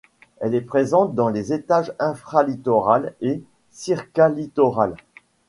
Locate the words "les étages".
1.29-1.93